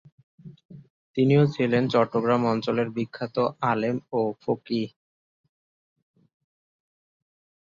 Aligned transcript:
তিনিও 1.17 1.43
ছিলেন 1.55 1.83
চট্টগ্রাম 1.93 2.41
অঞ্চলের 2.45 2.87
বিখ্যাত 2.95 3.35
আলেম 3.71 3.95
ও 4.11 4.21
ফকিহ। 4.41 4.87